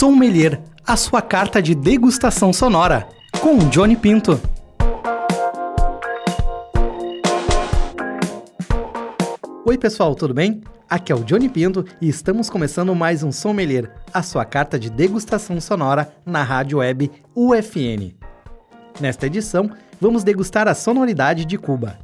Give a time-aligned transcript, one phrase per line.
[0.00, 3.06] Sommelier, a sua carta de degustação sonora,
[3.38, 4.40] com Johnny Pinto.
[9.66, 10.62] Oi, pessoal, tudo bem?
[10.88, 14.88] Aqui é o Johnny Pinto e estamos começando mais um Sommelier, a sua carta de
[14.88, 18.14] degustação sonora na rádio web UFN.
[18.98, 21.98] Nesta edição, vamos degustar a sonoridade de Cuba.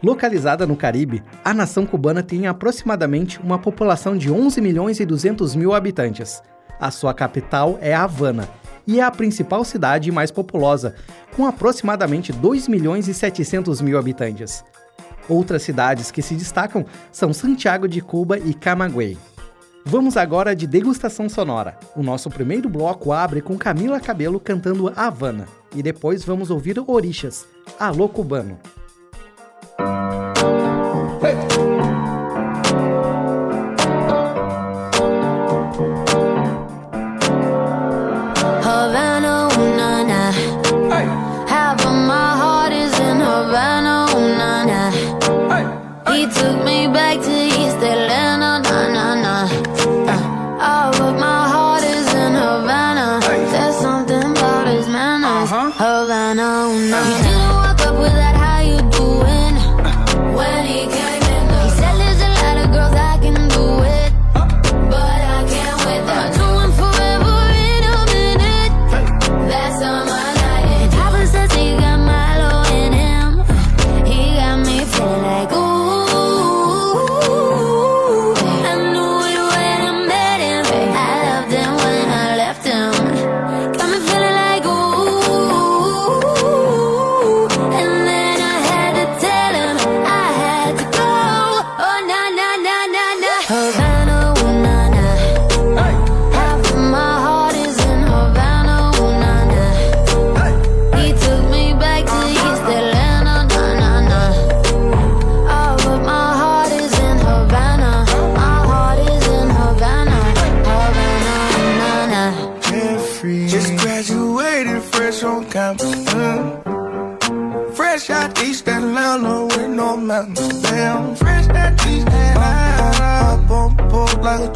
[0.00, 5.56] Localizada no Caribe, a nação cubana tem aproximadamente uma população de 11 milhões e 200
[5.56, 6.40] mil habitantes.
[6.80, 8.48] A sua capital é Havana
[8.86, 10.94] e é a principal cidade mais populosa,
[11.36, 14.64] com aproximadamente 2 milhões e 700 mil habitantes.
[15.28, 19.16] Outras cidades que se destacam são Santiago de Cuba e Camagüey.
[19.84, 21.78] Vamos agora de degustação sonora.
[21.94, 27.46] O nosso primeiro bloco abre com Camila Cabelo cantando Havana e depois vamos ouvir Orixas,
[27.78, 28.58] Alô Cubano.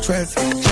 [0.05, 0.64] trust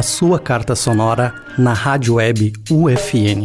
[0.00, 3.44] a sua carta sonora na rádio web UFN.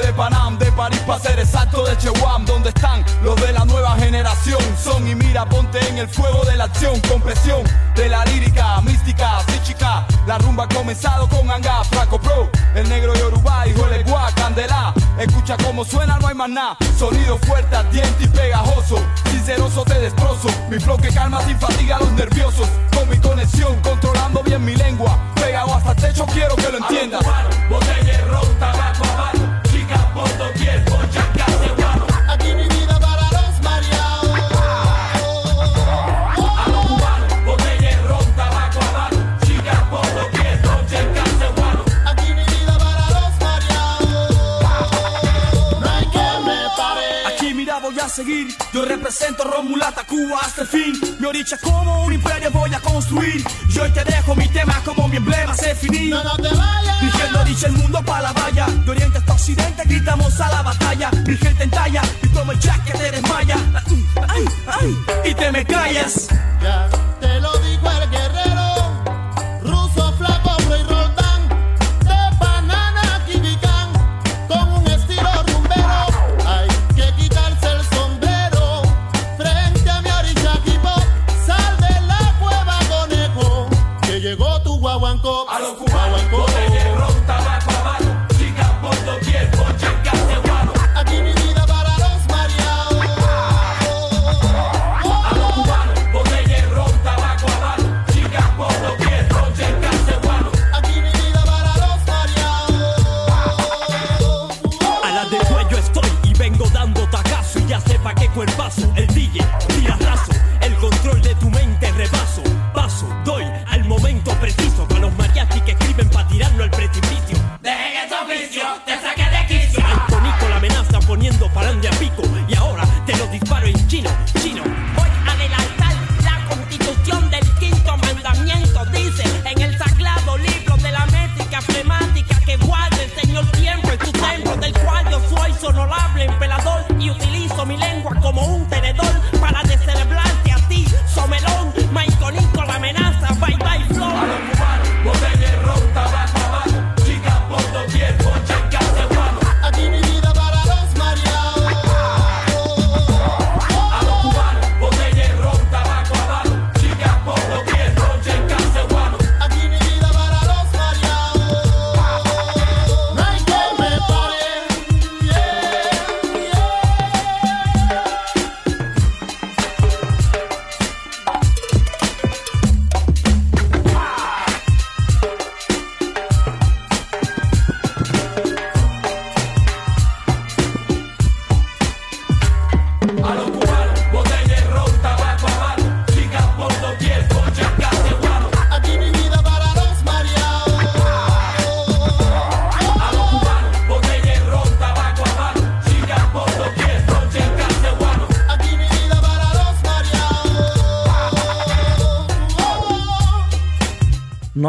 [0.00, 3.40] de Panam, de para hacer el salto de Chewam, donde están los
[5.42, 7.64] ponte en el fuego de la acción, compresión
[7.96, 13.14] de la lírica, mística, chica La rumba ha comenzado con Anga, Franco Pro, el negro
[13.14, 14.94] Yoruba, hijo de Gua, Candela.
[15.18, 16.76] Escucha cómo suena, no hay más nada.
[16.96, 18.96] Sonido fuerte, ardiente y pegajoso.
[19.30, 20.48] Sinceroso te destrozo.
[20.70, 22.68] Mi flow que calma sin fatiga a los nerviosos.
[22.94, 25.18] Con mi conexión, controlando bien mi lengua.
[25.34, 27.24] Pegado hasta el techo, quiero que lo entiendas.
[27.68, 29.04] Botella, ron, tabaco,
[48.14, 50.94] seguir, yo represento Romulata Cuba hasta el fin.
[51.18, 53.44] Mi oricha como un imperio voy a construir.
[53.70, 56.10] Yo hoy te dejo mi tema como mi emblema se finir.
[56.10, 57.02] No, no te vayas.
[57.02, 58.66] Mi gente oricha el mundo pa' la valla.
[58.66, 61.10] De oriente hasta occidente gritamos a la batalla.
[61.26, 63.56] Mi gente en talla y como el jack que te desmaya.
[64.28, 64.96] Ay, ay,
[65.30, 66.28] y te me callas.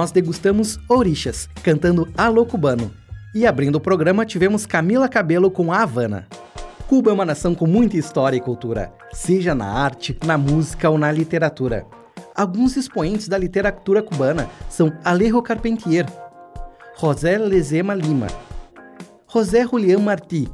[0.06, 2.92] Nós degustamos Orixas, cantando Alô Cubano.
[3.34, 6.28] E abrindo o programa, tivemos Camila Cabelo com A Havana.
[6.88, 11.00] Cuba é uma nação com muita história e cultura, seja na arte, na música ou
[11.00, 11.88] na literatura.
[12.36, 16.06] Alguns expoentes da literatura cubana são Alejo Carpentier,
[16.96, 18.28] José Lezema Lima,
[19.28, 20.48] José Julián Martí,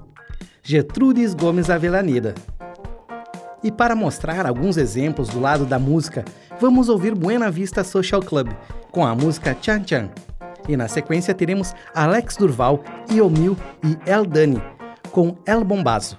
[0.63, 2.35] Gertrudes Gomes Avellaneda.
[3.61, 6.23] E para mostrar alguns exemplos do lado da música,
[6.57, 8.47] vamos ouvir Buena Vista Social Club
[8.91, 10.09] com a música Chan Chan.
[10.67, 14.61] E na sequência teremos Alex Durval, Iomil e El Dani
[15.11, 16.17] com El Bombazo.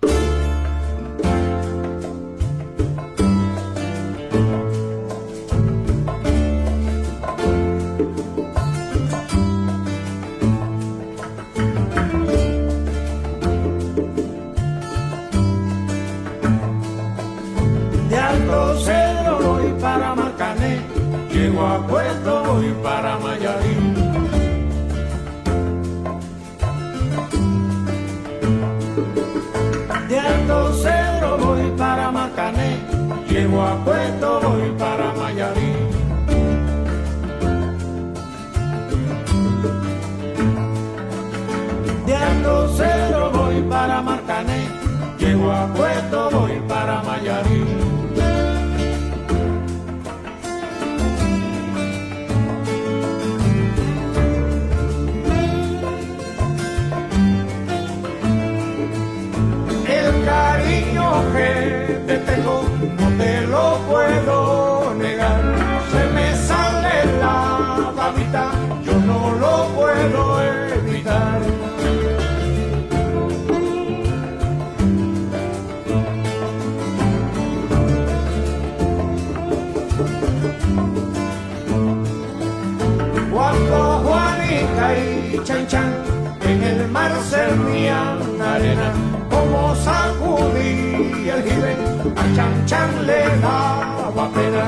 [89.29, 91.77] como sacudía el jibe,
[92.15, 94.65] a Chan Chan le daba pena.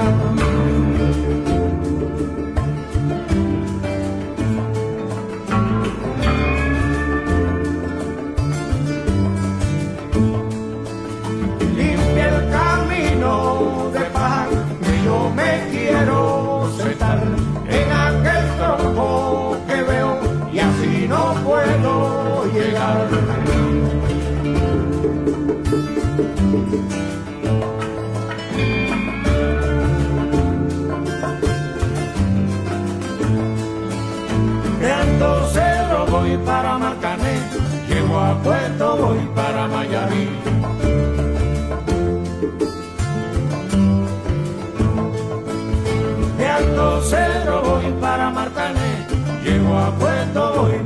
[11.76, 14.48] Limpia el camino de paz,
[14.82, 17.22] que yo me quiero sentar
[17.68, 20.18] en aquel tronco que veo
[20.52, 23.63] y así no puedo llegar.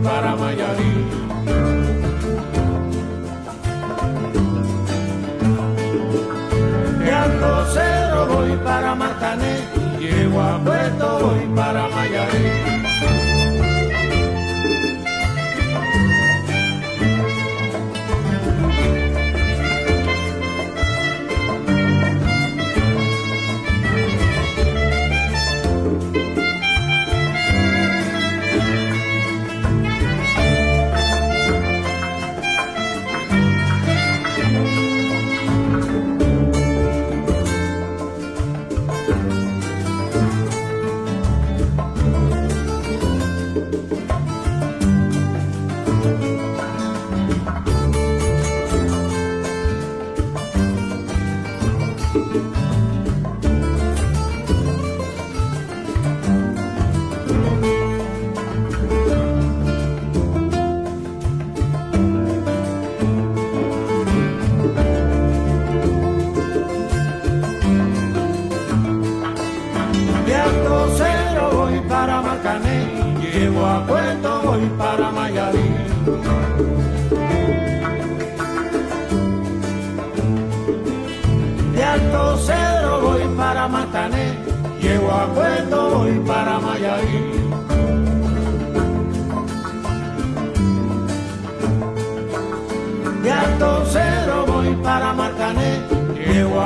[0.08, 0.94] para Mayarí.
[6.98, 9.54] De Alcocero voy para Martané,
[9.98, 12.77] llego a Puerto voy para Mayarí.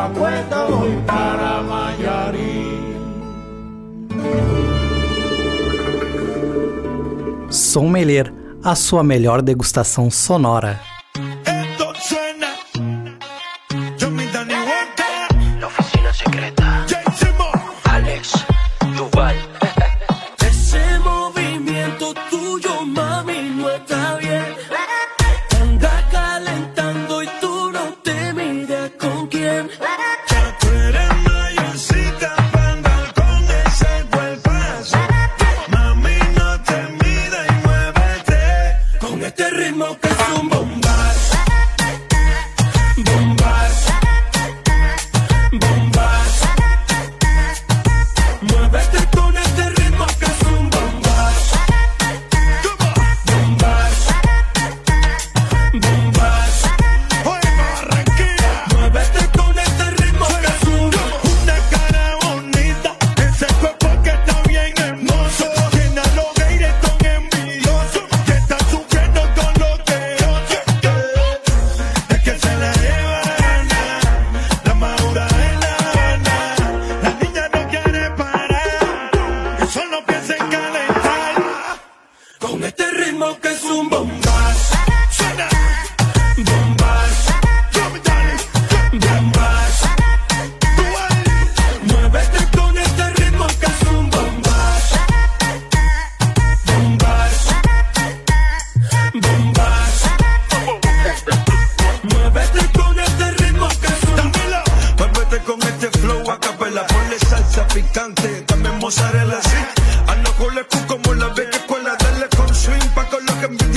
[0.02, 2.96] Cahueta voy para Mayarí.
[7.48, 10.80] Som Melher, a sua melhor degustação sonora.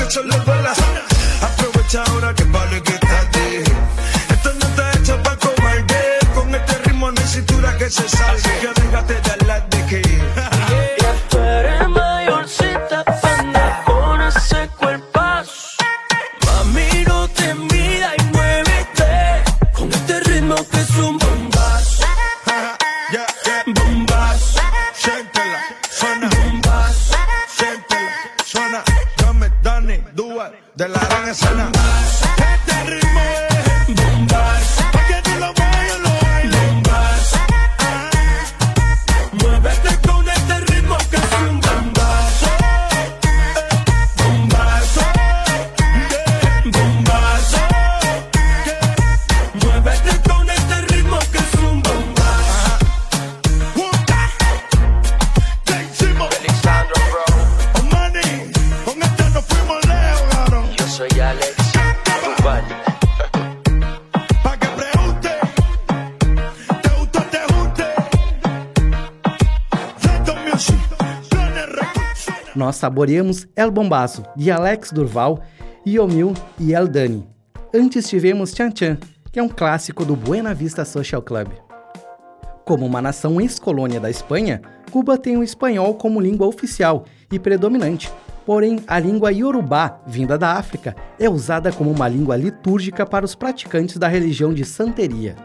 [0.06, 0.85] muchachos les.
[60.96, 61.56] soy Alex
[72.56, 75.42] Nós saboreamos El Bombaço, de Alex Durval,
[75.86, 77.28] Yomil e El Dani.
[77.74, 78.98] Antes tivemos Tchan Tchan,
[79.34, 81.50] que é um clássico do Buena Vista Social Club.
[82.64, 88.10] Como uma nação ex-colônia da Espanha, Cuba tem o espanhol como língua oficial e predominante,
[88.46, 93.34] Porém, a língua iorubá, vinda da África, é usada como uma língua litúrgica para os
[93.34, 95.36] praticantes da religião de santeria.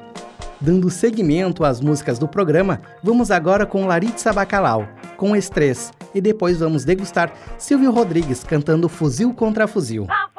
[0.61, 6.59] Dando seguimento às músicas do programa, vamos agora com Laritza Bacalau, com Estresse, e depois
[6.59, 10.07] vamos degustar Silvio Rodrigues cantando Fuzil contra Fuzil.
[10.07, 10.31] Vamos.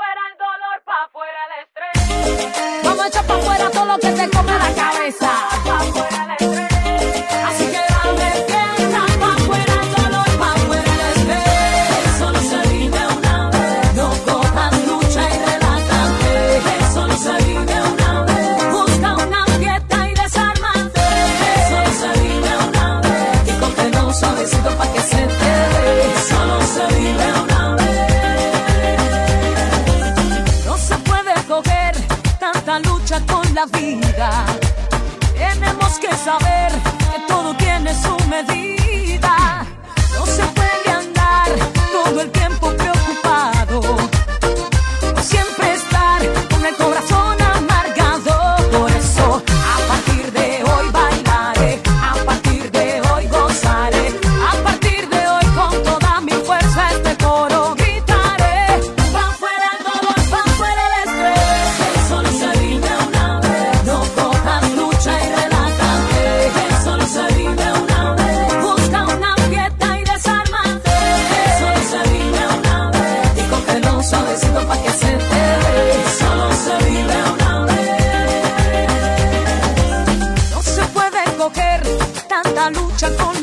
[33.66, 34.51] vida.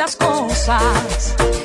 [0.09, 1.58] las cosas.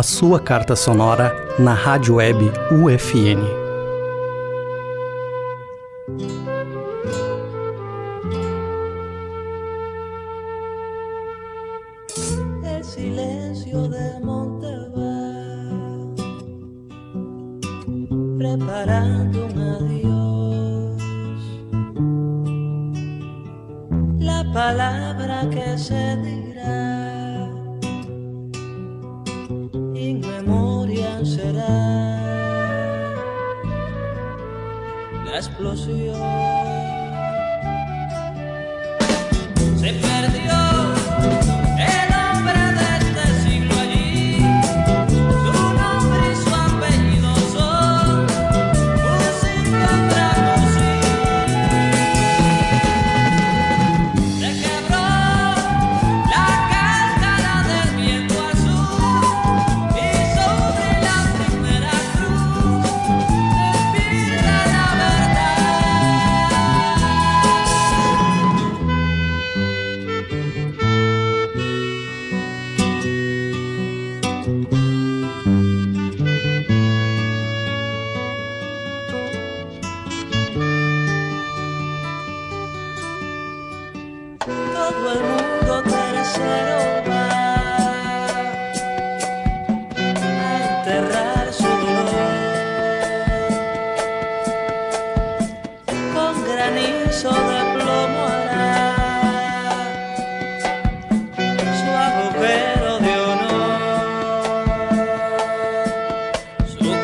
[0.00, 3.59] a sua carta sonora na rádio web UFN.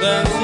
[0.07, 0.36] England.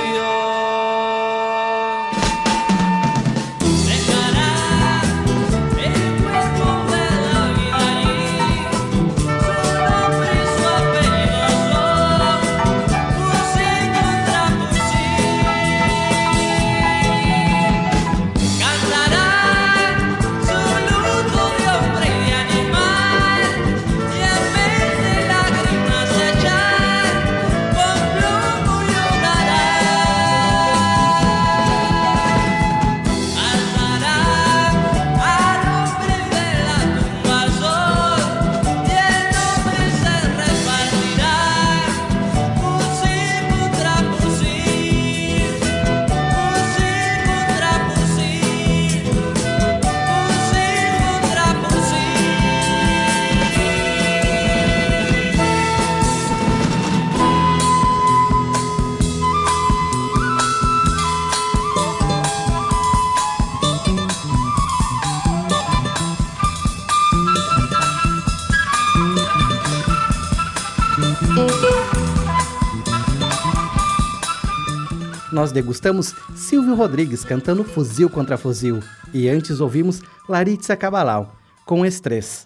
[75.33, 78.81] Nós degustamos Silvio Rodrigues cantando Fuzil contra Fuzil
[79.15, 82.45] e antes ouvimos Laritza Cabalau com Estresse.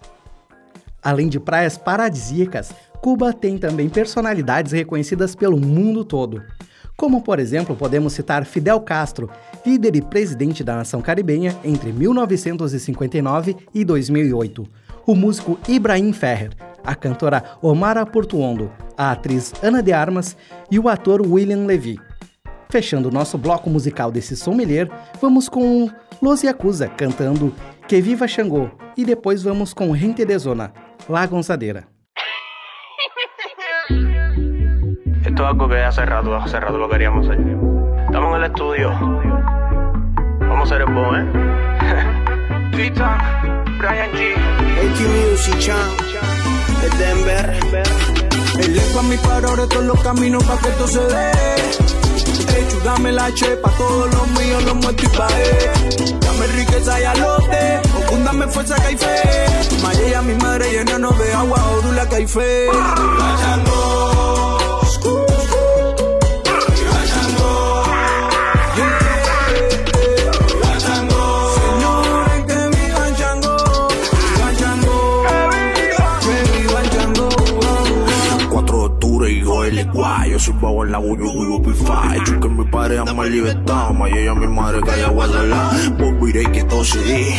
[1.03, 6.41] Além de praias paradisíacas, Cuba tem também personalidades reconhecidas pelo mundo todo.
[6.95, 9.29] Como, por exemplo, podemos citar Fidel Castro,
[9.65, 14.65] líder e presidente da nação caribenha entre 1959 e 2008,
[15.05, 16.51] o músico Ibrahim Ferrer,
[16.83, 20.37] a cantora Omara Portuondo, a atriz Ana de Armas
[20.71, 21.99] e o ator William Levy.
[22.69, 24.89] Fechando o nosso bloco musical desse sommelier,
[25.21, 25.89] vamos com
[26.21, 27.53] Los Yakuza cantando
[27.87, 30.73] Que Viva Xangô e depois vamos com Rente de Zona,
[31.07, 31.87] La Gonzadeira.
[35.25, 37.39] Esto es algo que hace rato, hace rato lo queríamos hacer.
[38.05, 38.89] Estamos en el estudio.
[40.39, 42.71] Vamos a hacer el boom, ¿eh?
[42.75, 43.17] Tita,
[43.77, 44.35] Brian G.
[44.77, 44.99] AT
[45.31, 45.89] Music Chan,
[46.81, 47.85] de Denver.
[48.59, 52.06] El lengua mi para ahora todos los caminos pa' que esto se dé.
[52.69, 55.71] Chu, dame la chepa, todos los míos los muerto y pagué.
[56.19, 59.47] Dame riqueza y alote, confúndame fuerza que hay fe.
[60.27, 62.67] Mi madre llenarnos de agua, orula que hay fe.
[80.37, 82.15] Yo soy bajo en la bullo, vivo pifa.
[82.15, 83.89] Hecho que mi padre ama libertad.
[83.89, 85.71] Ma ella mi madre que haya guardala.
[85.97, 87.35] Volveré que todo se dé.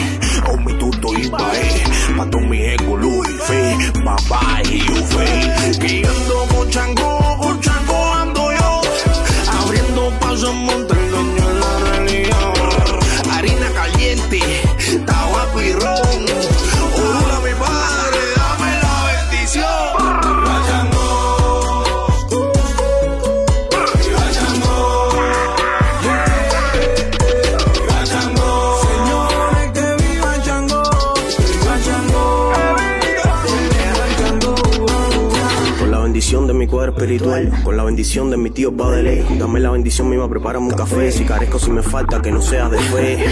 [0.52, 1.84] O mi tuto y bae.
[2.16, 3.76] Pato mi eco, Louis Fe.
[4.04, 5.78] Papá y yo fe.
[5.78, 7.37] Guiando chango,
[37.08, 41.10] espiritual, con la bendición de mi tío Padre, dame la bendición misma, prepárame un café.
[41.10, 43.26] Si carezco, si me falta, que no sea de fe.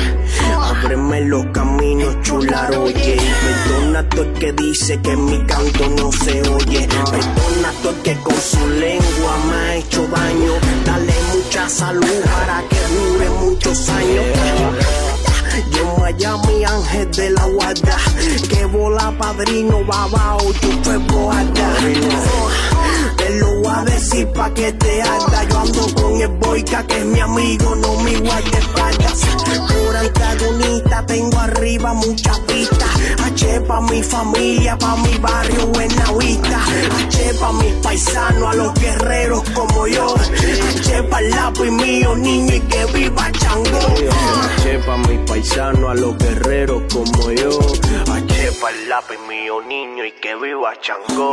[0.58, 3.16] Ábreme los caminos, chular, oye.
[3.16, 6.88] Perdona todo el que dice que mi canto no se oye.
[6.88, 10.52] Perdona todo el que con su lengua me ha hecho daño.
[10.86, 14.24] Dale mucha salud para que dure muchos años.
[15.72, 17.96] Yo Miami, ángel de la guarda,
[18.48, 22.75] que bola padrino, babao, tú fue boada.
[23.26, 25.42] Te lo voy a decir pa' que te arda.
[25.50, 29.20] Yo ando con el boica, que es mi amigo, no mi guardaespaldas.
[29.66, 32.88] Por antagonista tengo arriba muchas vistas.
[33.24, 36.60] H pa' mi familia, pa' mi barrio, buena vista.
[36.98, 40.14] H pa' mis paisanos, a los guerreros como yo.
[40.14, 43.80] H pa' el lápiz mío, niño, y que viva Chango.
[44.60, 47.58] H pa' mis paisanos, a los guerreros como yo.
[47.58, 51.32] H pa' el lápiz mío, niño, y que viva Chango.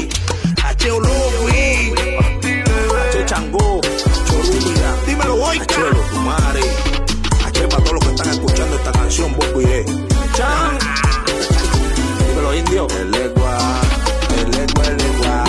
[12.87, 12.99] mío.
[12.99, 13.57] El legua,
[14.37, 15.43] el legua, el legua.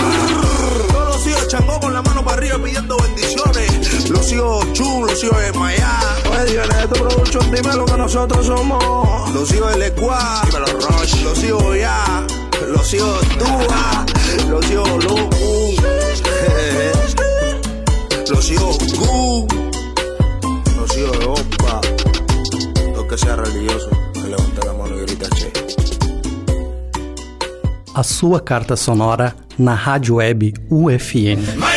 [0.92, 4.10] Todos los hijos changó con la mano para arriba pidiendo bendiciones.
[4.10, 5.98] Los hijos Chu, los hijos de Maya.
[6.30, 9.30] Oye, de tu producción, dime lo que nosotros somos.
[9.32, 11.22] Los hijos del legua, dímelo Rush.
[11.22, 12.26] Los hijos ya,
[12.68, 14.06] los hijos Dúa,
[14.48, 15.74] los hijos Lucu.
[18.30, 19.46] los hijos Gu,
[20.76, 21.80] los hijos de Opa,
[22.94, 24.01] los que sea religioso.
[27.94, 31.71] a sua carta sonora na rádio web UFN.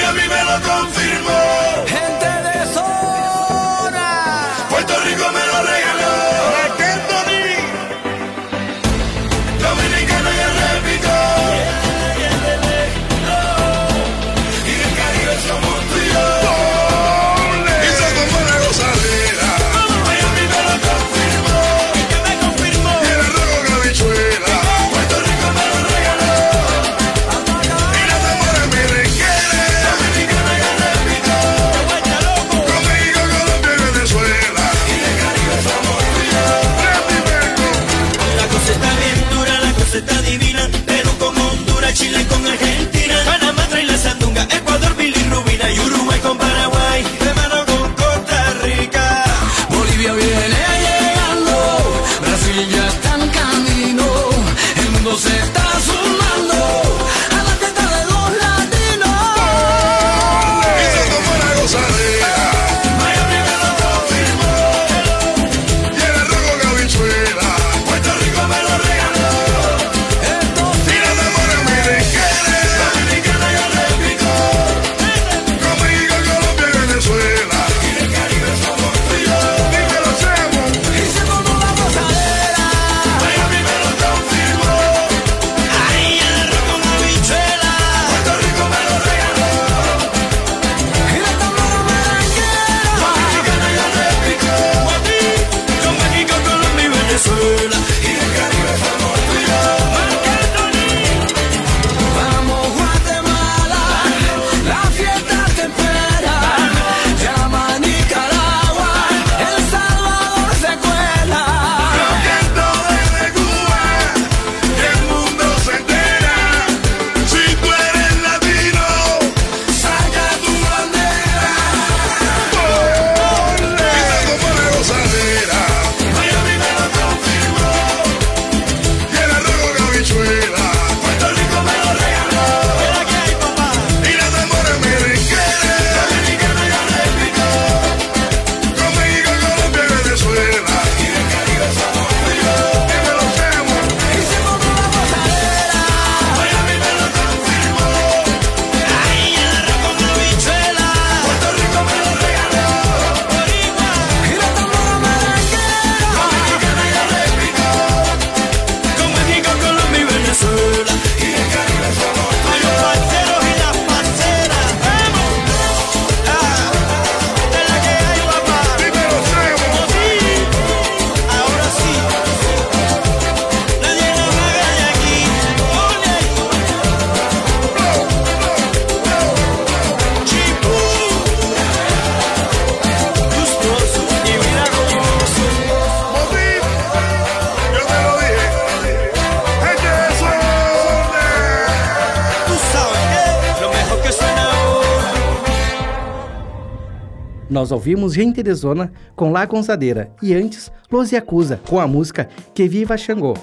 [197.50, 202.28] Nós ouvimos Gente de Zona com La Gonzadeira e antes Los Yakuza com a música
[202.54, 203.36] Que Viva Xangô.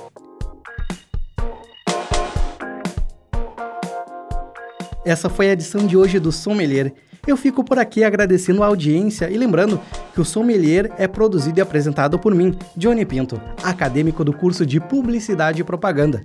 [5.05, 6.93] Essa foi a edição de hoje do Sommelier.
[7.27, 9.81] Eu fico por aqui agradecendo a audiência e lembrando
[10.13, 14.81] que o Sommelier é produzido e apresentado por mim, Johnny Pinto, acadêmico do curso de
[14.81, 16.23] Publicidade e Propaganda.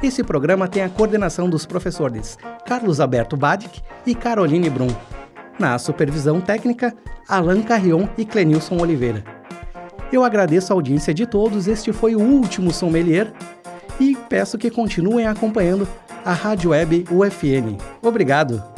[0.00, 2.36] Esse programa tem a coordenação dos professores
[2.66, 4.88] Carlos Alberto Badic e Caroline Brum
[5.58, 6.94] na supervisão técnica
[7.28, 9.24] Alain Carrion e Clenilson Oliveira.
[10.12, 13.32] Eu agradeço a audiência de todos, este foi o último Sommelier
[13.98, 15.88] e peço que continuem acompanhando
[16.24, 17.76] a Rádio Web UFN.
[18.02, 18.75] Obrigado!